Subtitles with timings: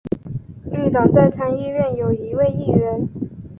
[0.71, 3.07] 绿党在参议院有一位议员。